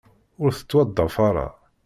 Ur 0.43 0.49
tettwaḍḍaf 0.53 1.15
ara. 1.29 1.47